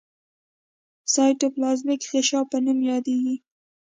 [1.13, 3.35] سایټوپلازمیک غشا په نوم یادیږي.